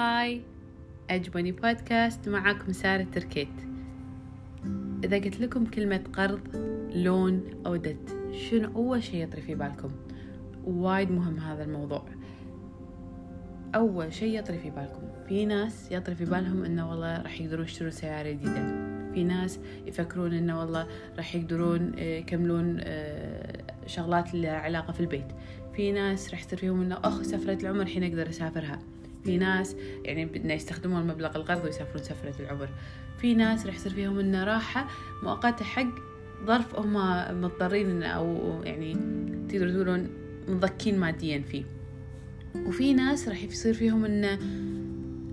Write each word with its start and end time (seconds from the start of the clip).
هاي 0.00 0.40
أجبني 1.10 1.52
بودكاست 1.52 2.28
معاكم 2.28 2.72
سارة 2.72 3.06
تركيت. 3.12 3.48
إذا 5.04 5.16
قلت 5.16 5.40
لكم 5.40 5.66
كلمة 5.66 6.04
قرض 6.12 6.40
لون 6.94 7.44
أو 7.66 7.76
دت 7.76 8.16
شنو 8.32 8.76
أول 8.76 9.02
شي 9.02 9.22
يطري 9.22 9.42
في 9.42 9.54
بالكم؟ 9.54 9.90
وايد 10.64 11.10
مهم 11.10 11.38
هذا 11.38 11.64
الموضوع. 11.64 12.04
أول 13.74 14.12
شي 14.12 14.38
يطري 14.38 14.58
في 14.58 14.70
بالكم 14.70 15.02
في 15.28 15.46
ناس 15.46 15.92
يطري 15.92 16.14
في 16.14 16.24
بالهم 16.24 16.64
إنه 16.64 16.90
والله 16.90 17.22
راح 17.22 17.40
يقدرون 17.40 17.64
يشترون 17.64 17.90
سيارة 17.90 18.30
جديدة. 18.30 18.90
في 19.14 19.24
ناس 19.24 19.60
يفكرون 19.86 20.32
إنه 20.32 20.60
والله 20.60 20.86
راح 21.16 21.34
يقدرون 21.34 21.92
آه، 21.98 22.18
يكملون 22.18 22.76
آه، 22.80 23.62
شغلات 23.86 24.34
لها 24.34 24.56
علاقة 24.56 24.92
في 24.92 25.00
البيت. 25.00 25.32
في 25.76 25.92
ناس 25.92 26.30
راح 26.30 26.40
يصير 26.40 26.58
فيهم 26.58 26.80
إنه 26.80 26.98
أخ 27.04 27.22
سفرة 27.22 27.58
العمر 27.62 27.82
الحين 27.82 28.04
أقدر 28.04 28.28
أسافرها. 28.28 28.78
في 29.24 29.38
ناس 29.38 29.76
يعني 30.04 30.24
بدنا 30.26 30.54
يستخدمون 30.54 31.06
مبلغ 31.06 31.36
القرض 31.36 31.64
ويسافرون 31.64 32.02
سفرة 32.02 32.34
العمر 32.40 32.68
في 33.18 33.34
ناس 33.34 33.66
راح 33.66 33.74
يصير 33.74 33.92
فيهم 33.92 34.18
إنه 34.18 34.44
راحة 34.44 34.88
مؤقتة 35.22 35.64
حق 35.64 35.90
ظرف 36.44 36.76
هم 36.76 36.94
مضطرين 37.40 38.02
أو 38.02 38.60
يعني 38.62 38.94
تقدروا 39.48 39.72
تقولون 39.72 40.08
مضكين 40.48 40.98
ماديا 40.98 41.40
فيه. 41.40 41.64
وفي 42.66 42.94
ناس 42.94 43.28
راح 43.28 43.42
يصير 43.42 43.74
فيهم 43.74 44.04
إن 44.04 44.24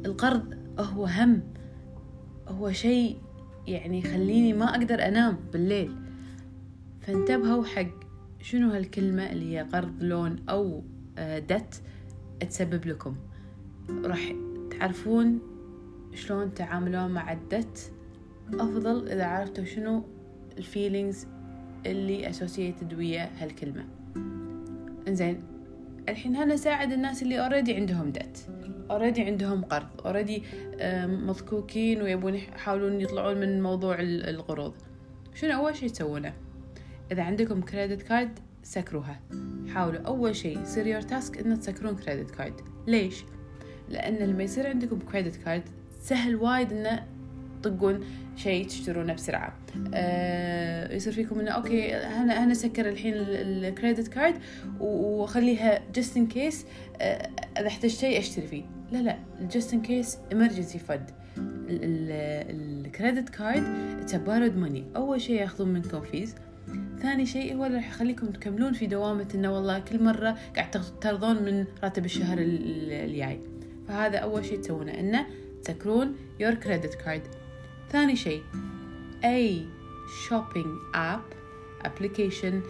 القرض 0.05 0.53
هو 0.79 1.05
هم 1.05 1.43
هو 2.47 2.71
شيء 2.71 3.17
يعني 3.67 3.99
يخليني 3.99 4.53
ما 4.53 4.69
أقدر 4.69 5.07
أنام 5.07 5.37
بالليل. 5.53 5.95
فانتبهوا 7.01 7.65
حق 7.65 7.87
شنو 8.41 8.71
هالكلمة 8.71 9.31
اللي 9.31 9.55
هي 9.55 9.61
قرض 9.73 10.03
loan 10.03 10.35
أو 10.49 10.83
debt 11.19 11.81
تسبب 12.49 12.85
لكم. 12.85 13.15
راح 13.89 14.33
تعرفون 14.71 15.39
شلون 16.13 16.53
تعاملون 16.53 17.11
مع 17.11 17.31
الدت. 17.31 17.91
أفضل 18.53 19.07
إذا 19.07 19.25
عرفتوا 19.25 19.63
شنو 19.63 20.03
ال 20.57 20.65
feelings 20.65 21.27
اللي 21.85 22.29
associated 22.29 22.93
ويا 22.93 23.29
هالكلمة. 23.37 23.85
إنزين 25.07 25.43
الحين 26.09 26.35
هنا 26.35 26.55
ساعد 26.55 26.91
الناس 26.91 27.23
اللي 27.23 27.39
already 27.39 27.73
عندهم 27.73 28.09
debt؟ 28.09 28.49
already 28.91 29.21
عندهم 29.21 29.65
قرض 29.65 29.87
already 30.05 30.43
مضكوكين 31.05 32.01
ويبون 32.01 32.35
يحاولون 32.35 33.01
يطلعون 33.01 33.37
من 33.37 33.61
موضوع 33.61 33.95
القروض 33.99 34.73
شنو 35.33 35.59
أول 35.59 35.75
شي 35.75 35.89
تسوونه؟ 35.89 36.33
إذا 37.11 37.23
عندكم 37.23 37.61
credit 37.61 38.01
card 38.01 38.39
سكروها. 38.63 39.19
حاولوا 39.67 40.01
أول 40.01 40.35
شي 40.35 40.53
يصير 40.53 40.87
your 40.87 41.01
task 41.01 41.37
ان 41.37 41.59
تسكرون 41.59 41.95
credit 41.95 42.31
card 42.31 42.61
ليش؟ 42.87 43.23
لأن 43.89 44.15
لما 44.15 44.43
يصير 44.43 44.67
عندكم 44.67 44.99
credit 44.99 45.35
card 45.35 45.63
سهل 46.01 46.35
وايد 46.35 46.73
إنه 46.73 47.03
تطقون 47.63 48.03
شيء 48.35 48.67
تشترونه 48.67 49.13
بسرعة. 49.13 49.57
آه 49.93 50.95
يصير 50.95 51.13
فيكم 51.13 51.39
إنه 51.39 51.51
okay 51.51 51.95
أنا 51.95 52.43
أنا 52.43 52.53
سكر 52.53 52.89
الحين 52.89 53.13
ال 53.17 53.30
credit 53.30 54.07
card 54.07 54.35
وأخليها 54.79 55.81
just 55.95 56.17
in 56.17 56.27
case 56.27 56.65
إذا 57.57 57.67
احتجت 57.67 57.99
شيء 57.99 58.19
أشتري 58.19 58.47
فيه. 58.47 58.63
لا 58.91 58.97
لا 58.97 59.17
just 59.41 59.73
in 59.73 59.81
case 59.81 60.17
emergency 60.33 60.79
fund 60.79 61.09
ال 61.69 61.92
credit 61.92 63.29
card 63.29 63.63
it's 64.01 64.15
borrowed 64.15 64.57
money 64.57 64.83
أول 64.95 65.21
شيء 65.21 65.41
ياخذون 65.41 65.69
منكم 65.69 66.01
fees 66.01 66.35
ثاني 67.01 67.25
شيء 67.25 67.55
هو 67.55 67.65
اللي 67.65 67.77
راح 67.77 67.87
يخليكم 67.87 68.27
تكملون 68.27 68.73
في 68.73 68.87
دوامة 68.87 69.27
إنه 69.35 69.53
والله 69.53 69.79
كل 69.79 70.03
مرة 70.03 70.37
قاعد 70.55 70.71
تقرضون 71.01 71.43
من 71.43 71.65
راتب 71.83 72.05
الشهر 72.05 72.37
الجاي. 72.39 73.39
فهذا 73.87 74.17
أول 74.17 74.45
شيء 74.45 74.59
تسوونه 74.59 74.91
إنه 74.91 75.25
تسكرون 75.63 76.15
your 76.39 76.53
credit 76.53 76.93
card 76.93 77.21
ثاني 77.91 78.15
شيء 78.15 78.41
أي 79.25 79.65
shopping 80.27 80.67
app 80.95 81.21
application 81.85 82.61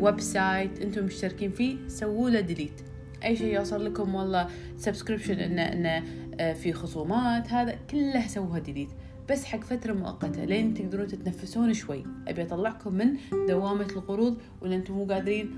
website 0.00 0.80
أنتم 0.80 1.04
مشتركين 1.04 1.50
فيه 1.50 1.76
سووا 1.88 2.30
له 2.30 2.40
delete 2.40 2.80
أي 3.24 3.36
شيء 3.36 3.54
يوصل 3.54 3.84
لكم 3.84 4.14
والله 4.14 4.48
subscription 4.76 5.38
إنه 5.38 5.62
إنه 5.62 6.00
uh, 6.00 6.56
في 6.56 6.72
خصومات 6.72 7.52
هذا 7.52 7.78
كله 7.90 8.26
سووها 8.26 8.58
delete 8.58 8.88
بس 9.30 9.44
حق 9.44 9.64
فترة 9.64 9.92
مؤقتة 9.92 10.44
لين 10.44 10.74
تقدرون 10.74 11.06
تتنفسون 11.06 11.74
شوي. 11.74 12.04
أبي 12.28 12.42
أطلعكم 12.42 12.94
من 12.94 13.16
دوامة 13.48 13.86
القروض 13.96 14.38
ولا 14.62 14.76
أنتم 14.76 14.94
مو 14.94 15.04
قادرين 15.04 15.50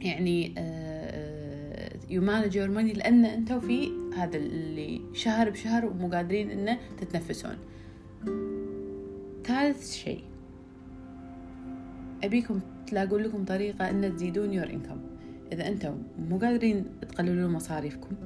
يعني 0.00 0.54
you 2.10 2.22
manage 2.22 2.56
your 2.56 2.68
money 2.68 2.92
لأن 2.92 3.24
أنتم 3.24 3.60
في 3.60 3.90
هذا 4.16 4.36
اللي 4.36 5.00
شهر 5.12 5.50
بشهر 5.50 5.86
ومو 5.86 6.08
قادرين 6.08 6.50
إنه 6.50 6.78
تتنفسون. 7.00 7.56
ثالث 9.44 9.92
شيء. 9.92 10.24
أبيكم 12.24 12.60
تلاقون 12.86 13.22
لكم 13.22 13.44
طريقة 13.44 13.90
إن 13.90 14.16
تزيدون 14.16 14.52
your 14.52 14.70
income 14.70 15.00
إذا 15.52 15.68
أنتم 15.68 16.02
مو 16.18 16.38
قادرين 16.38 16.84
تقللون 17.00 17.52
مصاريفكم 17.52 18.16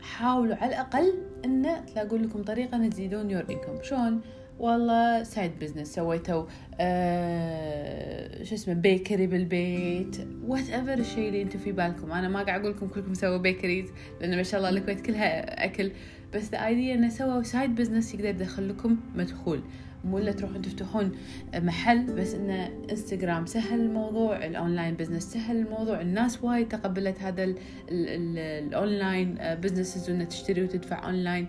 حاولوا 0.00 0.56
على 0.56 0.74
الأقل 0.74 1.12
إن 1.44 1.66
تلاقون 1.86 2.22
لكم 2.22 2.42
طريقة 2.42 2.76
إن 2.76 2.90
تزيدون 2.90 3.30
your 3.30 3.44
income 3.50 3.82
شلون؟ 3.82 4.20
والله 4.58 5.22
side 5.22 5.50
business 5.60 5.94
سويتوا 5.94 6.44
آه 6.80 8.42
شو 8.42 8.54
اسمه 8.54 8.74
bakery 8.74 9.26
بالبيت. 9.26 10.16
whatever 10.46 10.94
الشيء 10.94 11.28
اللي 11.28 11.42
أنتم 11.42 11.58
في 11.58 11.72
بالكم. 11.72 12.12
أنا 12.12 12.28
ما 12.28 12.42
قاعد 12.42 12.60
أقول 12.60 12.72
لكم 12.72 12.88
كلكم 12.88 13.14
سووا 13.14 13.36
bakeries 13.36 13.88
لأن 14.20 14.36
ما 14.36 14.42
شاء 14.42 14.60
الله 14.60 14.70
الكويت 14.70 15.00
كلها 15.00 15.64
أكل. 15.64 15.90
بس 16.34 16.50
the 16.50 16.66
idea 16.66 16.94
إنه 16.94 17.08
سووا 17.08 17.42
side 17.42 17.74
business 17.74 18.14
يقدر 18.14 18.28
يدخل 18.28 18.68
لكم 18.68 18.96
مدخول. 19.14 19.60
مو 20.04 20.18
إلا 20.18 20.32
تروحون 20.32 20.62
تفتحون 20.62 21.12
محل 21.54 22.06
بس 22.06 22.34
إنه 22.34 22.70
انستغرام 22.90 23.46
سهل 23.46 23.80
الموضوع 23.80 24.46
ال 24.46 24.53
online 24.53 24.94
business 24.94 25.22
سهل 25.22 25.56
الموضوع. 25.56 26.00
الناس 26.00 26.44
وايد 26.44 26.68
تقبلت 26.68 27.20
هذا 27.20 27.54
ال 27.90 28.11
online 28.11 29.38
businesses 29.40 30.10
انه 30.10 30.24
تشتري 30.24 30.62
وتدفع 30.62 31.06
اونلاين 31.06 31.46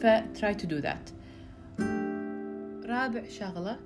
ف 0.00 0.13
try 0.13 0.54
to 0.54 0.66
do 0.68 0.76
that 0.76 1.10
رابع 2.88 3.22
شغلة 3.28 3.78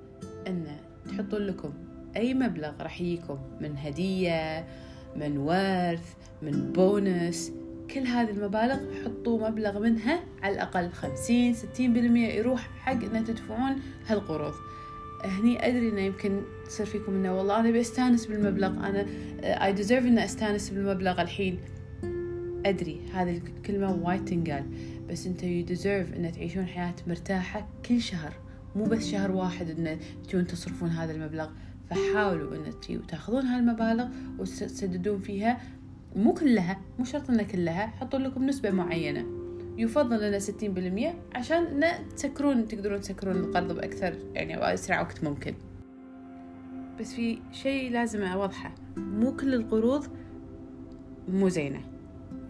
أن 0.47 0.67
تحطون 1.09 1.41
لكم 1.41 1.73
أي 2.17 2.35
مبلغ 2.35 2.83
راح 2.83 3.01
يجيكم 3.01 3.39
من 3.61 3.77
هدية 3.77 4.67
من 5.17 5.39
ورث 5.39 6.15
من 6.43 6.73
بونس 6.73 7.53
كل 7.95 8.01
هذه 8.01 8.31
المبالغ 8.31 8.79
حطوا 9.05 9.49
مبلغ 9.49 9.79
منها 9.79 10.21
على 10.43 10.55
الأقل 10.55 10.91
خمسين 10.91 11.55
ستين 11.55 11.93
بالمية 11.93 12.29
يروح 12.29 12.69
حق 12.79 13.05
أن 13.15 13.25
تدفعون 13.25 13.77
هالقروض. 14.07 14.55
هني 15.25 15.67
أدري 15.67 15.89
أنه 15.89 16.01
يمكن 16.01 16.43
تصير 16.67 16.87
فيكم 16.87 17.15
أنه 17.15 17.39
والله 17.39 17.61
أنا 17.61 17.71
بستانس 17.71 18.27
بالمبلغ 18.27 18.69
أنا 18.69 19.07
I 19.43 19.79
deserve 19.79 19.93
أن 19.93 20.19
أستانس 20.19 20.71
بالمبلغ 20.71 21.23
الحين. 21.23 21.59
أدري 22.67 23.01
هذه 23.13 23.41
الكلمة 23.57 23.93
وايد 24.03 24.25
تنقال 24.25 24.65
بس 25.11 25.27
أنت 25.27 25.41
you 25.41 25.79
deserve 25.79 26.17
أن 26.17 26.33
تعيشون 26.33 26.67
حياة 26.67 26.95
مرتاحة 27.07 27.69
كل 27.89 28.01
شهر. 28.01 28.33
مو 28.77 28.85
بس 28.85 29.11
شهر 29.11 29.31
واحد 29.31 29.71
إن 29.71 29.99
تجون 30.29 30.47
تصرفون 30.47 30.89
هذا 30.89 31.13
المبلغ 31.13 31.49
فحاولوا 31.91 32.57
إن 32.57 32.81
تجيوا 32.81 33.03
تاخذون 33.09 33.43
هالمبالغ 33.43 34.09
وتسددون 34.39 35.21
فيها. 35.21 35.61
مو 36.17 36.35
كلها 36.35 36.81
مو 36.99 37.05
شرط 37.05 37.31
انها 37.31 37.43
كلها 37.43 37.87
حطوا 37.87 38.19
لكم 38.19 38.47
نسبة 38.47 38.71
معينة. 38.71 39.27
يفضل 39.79 40.43
ستين 40.43 40.75
بالمية 40.75 41.15
عشان 41.35 41.83
ان 41.83 42.09
تسكرون 42.17 42.69
تقدرون 42.69 43.01
تسكرون 43.01 43.37
القرض 43.37 43.73
بأكثر 43.73 44.15
يعني 44.35 44.57
بأسرع 44.57 45.01
وقت 45.01 45.25
ممكن. 45.25 45.55
بس 47.01 47.15
في 47.15 47.39
شيء 47.53 47.91
لازم 47.91 48.23
أوضحه 48.23 48.75
مو 48.97 49.37
كل 49.37 49.55
القروض 49.55 50.07
مو 51.29 51.49
زينة. 51.49 51.81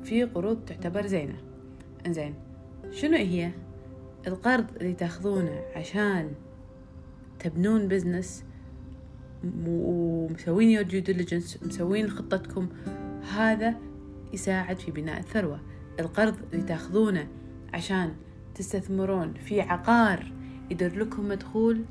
في 0.05 0.25
قروض 0.25 0.65
تعتبر 0.65 1.07
زينة. 1.07 1.37
إنزين 2.07 2.35
شنو 2.91 3.17
هي؟ 3.17 3.51
القرض 4.27 4.67
اللي 4.81 4.93
تاخذونه 4.93 5.63
عشان 5.75 6.33
تبنون 7.39 7.89
business 7.89 8.45
ومسوين 9.67 10.71
your 10.71 10.83
due 10.83 11.01
diligence 11.01 11.59
مسوين 11.63 12.11
خطتكم 12.11 12.69
هذا 13.35 13.75
يساعد 14.33 14.79
في 14.79 14.91
بناء 14.91 15.21
الثروة. 15.21 15.61
القرض 16.01 16.35
اللي 16.53 16.65
تاخذونه 16.65 17.29
عشان 17.75 18.15
تستثمرون 18.55 19.35
في 19.35 19.61
عقار 19.61 20.33
يدر 20.71 20.99
لكم 20.99 21.29
مدخول 21.29 21.85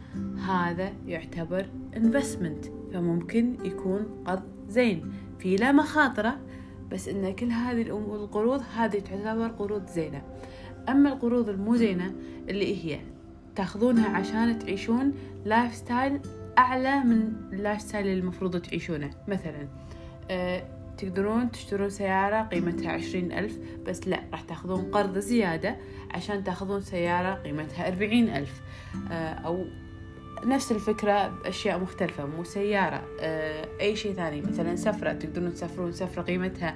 هذا 0.47 0.93
يعتبر 1.07 1.69
investment 1.97 2.65
فممكن 2.93 3.57
يكون 3.65 4.23
قرض 4.25 4.43
زين. 4.69 5.13
في 5.39 5.55
لا 5.55 5.71
مخاطرة 5.71 6.39
بس 6.91 7.07
إن 7.07 7.35
كل 7.35 7.51
هذه 7.51 7.81
القروض 7.81 8.61
هذه 8.75 8.99
تعتبر 8.99 9.47
قروض 9.47 9.87
زينة. 9.87 10.21
أما 10.89 11.13
القروض 11.13 11.49
المو 11.49 11.75
زينة 11.75 12.13
اللي 12.49 12.85
هي 12.85 12.99
تاخذونها 13.55 14.09
عشان 14.09 14.59
تعيشون 14.59 15.13
lifestyle 15.45 16.19
أعلى 16.57 16.99
من 16.99 17.33
ال 17.53 17.81
lifestyle 17.81 18.07
اللي 18.07 18.19
المفروض 18.19 18.61
تعيشونه. 18.61 19.09
مثلا 19.27 19.67
أه 20.31 20.63
تقدرون 20.97 21.51
تشترون 21.51 21.89
سيارة 21.89 22.41
قيمتها 22.41 22.91
عشرين 22.91 23.31
ألف 23.31 23.59
بس 23.87 24.07
لا 24.07 24.23
راح 24.31 24.41
تاخذون 24.41 24.81
قرض 24.81 25.17
زيادة 25.17 25.77
عشان 26.11 26.43
تاخذون 26.43 26.81
سيارة 26.81 27.33
قيمتها 27.33 27.87
أربعين 27.87 28.29
ألف. 28.29 28.61
أو 29.11 29.65
نفس 30.45 30.71
الفكرة 30.71 31.27
بأشياء 31.27 31.79
مختلفة 31.79 32.25
مو 32.25 32.43
سيارة. 32.43 33.03
أي 33.81 33.95
شيء 33.95 34.13
ثاني 34.13 34.41
مثلا 34.41 34.75
سفرة 34.75 35.13
تقدرون 35.13 35.53
تسافرون 35.53 35.91
سفرة 35.91 36.21
قيمتها 36.21 36.75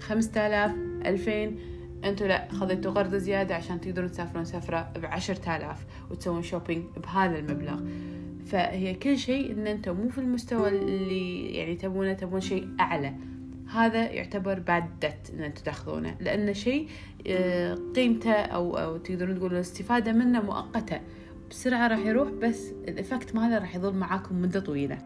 خمسة 0.00 0.46
آلاف 0.46 0.70
ألفين. 1.06 1.58
أنتوا 2.04 2.26
لا 2.26 2.48
خذيتوا 2.52 2.92
قرض 2.92 3.14
زيادة 3.14 3.54
عشان 3.54 3.80
تقدرون 3.80 4.10
تسافرون 4.10 4.44
سفرة 4.44 4.92
بعشرة 4.96 5.56
آلاف 5.56 5.86
وتسوون 6.10 6.42
shopping 6.42 6.84
بهذا 6.96 7.38
المبلغ. 7.38 7.80
فهي 8.46 8.94
كل 8.94 9.18
شيء 9.18 9.52
إن 9.52 9.66
أنتم 9.66 9.96
مو 9.96 10.08
في 10.08 10.18
المستوى 10.18 10.68
اللي 10.68 11.54
يعني 11.54 11.76
تبونه 11.76 12.12
تبون 12.12 12.40
شيء 12.40 12.68
أعلى. 12.80 13.14
هذا 13.72 14.10
يعتبر 14.10 14.58
bad 14.58 14.84
debt 15.00 15.30
إن 15.34 15.42
أنتم 15.42 15.62
تاخذونه 15.62 16.16
لأن 16.20 16.54
شيء 16.54 16.88
آه، 17.26 17.78
قيمته 17.96 18.32
أو 18.32 18.78
أو 18.78 18.96
تقدرون 18.96 19.36
تقولوا 19.36 19.56
الاستفاده 19.56 20.12
منه 20.12 20.40
مؤقتة. 20.40 21.00
بسرعة 21.50 21.88
راح 21.88 21.98
يروح 21.98 22.28
بس 22.30 22.72
ال 22.88 22.95
effect 22.95 23.34
ماله 23.34 23.58
راح 23.58 23.76
يظل 23.76 23.94
معاكم 23.94 24.42
مدة 24.42 24.60
طويلة. 24.60 24.98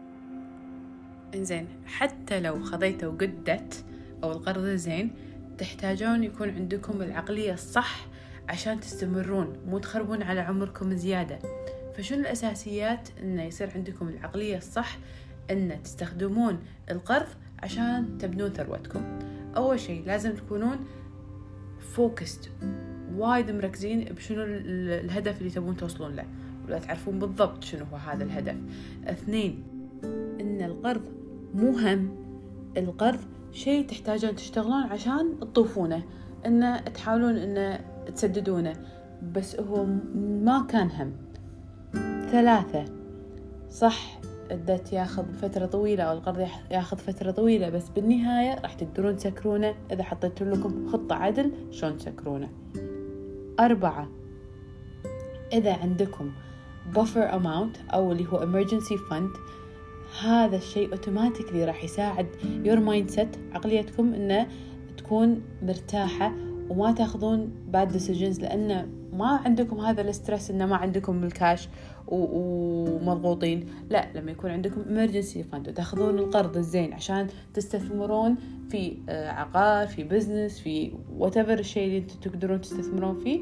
إنزين 1.35 1.67
حتى 1.85 2.39
لو 2.39 2.63
خذيته 2.63 3.09
وقدت 3.09 3.85
أو 4.23 4.31
القرض 4.31 4.65
زين 4.65 5.11
تحتاجون 5.57 6.23
يكون 6.23 6.49
عندكم 6.49 7.01
العقلية 7.01 7.53
الصح 7.53 8.07
عشان 8.49 8.79
تستمرون 8.79 9.57
مو 9.67 9.79
تخربون 9.79 10.23
على 10.23 10.39
عمركم 10.39 10.93
زيادة. 10.93 11.39
فشنو 11.97 12.19
الأساسيات؟ 12.19 13.09
إنه 13.23 13.43
يصير 13.43 13.71
عندكم 13.75 14.07
العقلية 14.07 14.57
الصح 14.57 14.97
إن 15.51 15.83
تستخدمون 15.83 16.59
القرض 16.91 17.27
عشان 17.59 18.17
تبنون 18.17 18.49
ثروتكم. 18.49 19.19
أول 19.57 19.79
شيء 19.79 20.03
لازم 20.05 20.35
تكونون 20.35 20.77
فوكست 21.79 22.49
وايد 23.15 23.51
مركزين 23.51 24.03
بشنو 24.03 24.43
الهدف 24.43 25.37
اللي 25.39 25.49
تبون 25.49 25.77
توصلون 25.77 26.15
له 26.15 26.25
ولا 26.67 26.79
تعرفون 26.79 27.19
بالضبط 27.19 27.63
شنو 27.63 27.85
هو 27.85 27.97
هذا 27.97 28.23
الهدف. 28.23 28.55
اثنين 29.05 29.63
إن 30.41 30.61
القرض 30.61 31.01
مو 31.53 31.77
هم. 31.77 32.27
القرض 32.77 33.19
شيء 33.51 33.87
تحتاجون 33.87 34.35
تشتغلون 34.35 34.83
عشان 34.83 35.39
تطوفونه 35.39 36.03
إنه 36.45 36.79
تحاولون 36.79 37.35
إنه 37.35 37.79
تسددونه. 38.15 38.73
بس 39.35 39.59
هو 39.59 39.85
ما 40.41 40.65
كان 40.69 40.89
هم. 40.91 41.13
ثلاثة 42.31 42.85
صح 43.69 44.19
الدت 44.51 44.93
ياخذ 44.93 45.33
فترة 45.33 45.65
طويلة 45.65 46.03
أو 46.03 46.17
القرض 46.17 46.47
ياخذ 46.71 46.97
فترة 46.97 47.31
طويلة 47.31 47.69
بس 47.69 47.89
بالنهاية 47.89 48.61
راح 48.61 48.73
تقدرون 48.73 49.17
تسكرونه. 49.17 49.75
إذا 49.91 50.03
حطيتوا 50.03 50.47
لكم 50.47 50.87
خطة 50.87 51.15
عدل 51.15 51.51
شلون 51.71 51.97
تسكرونه. 51.97 52.49
أربعة 53.59 54.07
إذا 55.53 55.73
عندكم 55.73 56.31
buffer 56.95 57.31
amount 57.31 57.93
أو 57.93 58.11
اللي 58.11 58.25
هو 58.27 58.39
emergency 58.39 58.97
fund 59.09 59.37
هذا 60.21 60.57
الشيء 60.57 60.91
automatically 60.91 61.65
راح 61.65 61.83
يساعد 61.83 62.27
your 62.65 62.77
mindset 62.77 63.55
عقليتكم 63.55 64.13
إنه 64.13 64.47
تكون 64.97 65.41
مرتاحة 65.63 66.33
وما 66.69 66.91
تاخذون 66.91 67.51
bad 67.73 67.89
decisions 67.93 68.41
لأن 68.41 68.89
ما 69.13 69.27
عندكم 69.27 69.79
هذا 69.79 70.01
ال 70.01 70.08
stress 70.08 70.51
إنه 70.51 70.65
ما 70.65 70.75
عندكم 70.75 71.23
الكاش 71.23 71.69
ومضغوطين. 72.07 73.65
لا 73.89 74.07
لما 74.15 74.31
يكون 74.31 74.51
عندكم 74.51 74.83
emergency 74.83 75.37
fund 75.53 75.67
وتاخذون 75.67 76.19
القرض 76.19 76.57
الزين 76.57 76.93
عشان 76.93 77.27
تستثمرون 77.53 78.35
في 78.69 78.97
آه، 79.09 79.31
عقار 79.31 79.87
في 79.87 80.03
business 80.03 80.59
في 80.59 80.91
whatever 81.19 81.49
الشيء 81.59 81.85
اللي 81.85 81.97
أنتم 81.97 82.19
تقدرون 82.19 82.61
تستثمرون 82.61 83.19
فيه 83.19 83.41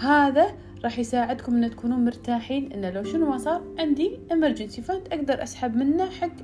هذا 0.00 0.46
راح 0.84 0.98
يساعدكم 0.98 1.56
إن 1.56 1.70
تكونون 1.70 2.04
مرتاحين 2.04 2.72
إن 2.72 2.92
لو 2.92 3.04
شنو 3.04 3.30
ما 3.30 3.38
صار 3.38 3.62
عندي 3.78 4.18
emergency 4.30 4.80
fund 4.88 5.12
أقدر 5.12 5.42
أسحب 5.42 5.76
منه 5.76 6.10
حق 6.10 6.36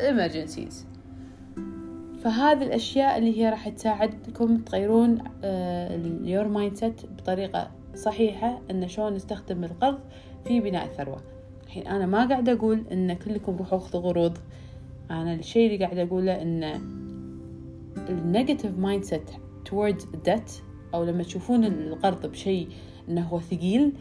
emergencies. 0.00 0.74
فهذه 2.24 2.62
الأشياء 2.62 3.18
اللي 3.18 3.40
هي 3.40 3.50
راح 3.50 3.68
تساعدكم 3.68 4.58
تغيرون 4.58 5.18
ال 5.44 6.48
your 6.48 6.76
mindset 6.76 7.06
بطريقة 7.06 7.70
صحيحة 7.94 8.60
إن 8.70 8.88
شلون 8.88 9.14
نستخدم 9.14 9.64
القرض 9.64 9.98
في 10.44 10.60
بناء 10.60 10.84
الثروة. 10.84 11.20
الحين 11.64 11.86
أنا 11.86 12.06
ما 12.06 12.28
قاعدة 12.28 12.52
أقول 12.52 12.84
إن 12.92 13.12
كلكم 13.12 13.56
روحوا 13.56 13.78
خذوا 13.78 14.02
قروض 14.02 14.38
أنا 15.10 15.34
الشيء 15.34 15.66
اللي 15.66 15.84
قاعدة 15.84 16.02
أقوله 16.02 16.42
إن 16.42 16.80
ال 18.08 18.78
negative 18.78 19.04
mindset 19.04 19.30
towards 19.68 20.02
debt 20.28 20.50
أو 20.96 21.04
لما 21.04 21.22
تشوفون 21.22 21.64
القرض 21.64 22.26
بشيء 22.26 22.68
إنه 23.08 23.22
هو 23.22 23.40
ثقيل 23.40 23.92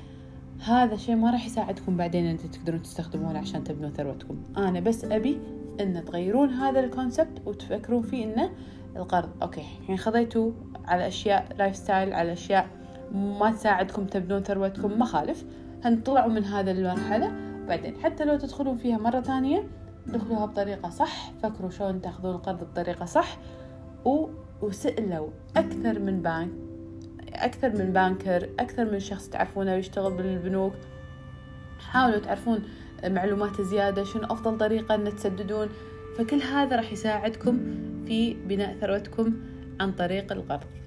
هذا 0.60 0.94
الشيء 0.94 1.16
ما 1.16 1.32
راح 1.32 1.46
يساعدكم 1.46 1.98
بعدين 1.98 2.26
أنت 2.26 2.42
تقدرون 2.42 2.82
تستخدمونه 2.82 3.40
عشان 3.40 3.64
تبنون 3.64 3.92
ثروتكم. 3.92 4.38
أنا 4.58 4.80
بس 4.80 5.06
أبي 5.06 5.40
إن 5.82 6.06
تغيرون 6.06 6.50
هذا 6.50 6.80
ال 6.80 6.88
concept 6.88 7.42
وتفكرون 7.46 8.02
فيه 8.02 8.24
إنه 8.24 8.50
القرض 8.96 9.30
okay 9.42 9.62
الحين 9.82 9.98
خذيتوا 9.98 10.52
على 10.86 11.08
أشياء 11.08 11.48
lifestyle 11.58 12.14
على 12.14 12.34
أشياء 12.34 12.68
ما 13.12 13.52
تساعدكم 13.52 14.06
تبنون 14.06 14.44
ثروتكم 14.44 15.00
ما 15.00 15.06
خالف. 15.06 15.46
هنطلعوا 15.84 16.32
من 16.32 16.44
هذا 16.44 16.72
المرحلة. 16.72 17.32
وبعدين 17.64 17.96
حتى 18.04 18.26
لو 18.26 18.38
تدخلون 18.38 18.78
فيها 18.78 18.98
مرة 18.98 19.22
ثانية 19.22 19.68
دخلوها 20.08 20.46
بطريقة 20.46 20.90
صح 20.90 21.32
فكروا 21.44 21.70
شلون 21.70 22.02
تاخذون 22.02 22.36
القرض 22.36 22.64
بطريقة 22.64 23.06
صح 23.06 23.38
و... 24.06 24.28
وسألوا 24.62 25.30
أكثر 25.58 26.00
من 26.00 26.22
بنك 26.22 26.50
أكثر 27.36 27.70
من 27.70 27.94
بانكر 27.94 28.50
أكثر 28.60 28.92
من 28.92 29.00
شخص 29.00 29.30
تعرفونه 29.30 29.74
يشتغل 29.74 30.14
بالبنوك. 30.14 30.74
حاولوا 31.80 32.20
تعرفون 32.20 32.64
معلومات 33.04 33.62
زيادة 33.62 34.04
شنو 34.04 34.24
أفضل 34.24 34.58
طريقة 34.58 34.96
أن 34.96 35.16
تسددون. 35.16 35.70
فكل 36.18 36.42
هذا 36.42 36.76
راح 36.76 36.92
يساعدكم 36.92 37.60
في 38.08 38.34
بناء 38.34 38.78
ثروتكم 38.82 39.34
عن 39.80 39.92
طريق 39.92 40.32
القرض 40.32 40.85